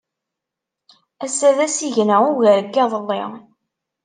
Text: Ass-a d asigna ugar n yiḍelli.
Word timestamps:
Ass-a 1.25 1.49
d 1.57 1.59
asigna 1.65 2.17
ugar 2.29 2.59
n 2.63 2.69
yiḍelli. 2.73 3.21